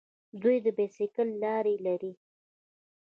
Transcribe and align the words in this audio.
دوی 0.41 0.57
د 0.65 0.67
بایسکل 0.77 1.29
لارې 1.43 1.75
لري. 1.85 2.13